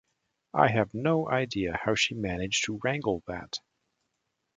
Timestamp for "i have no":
0.55-1.29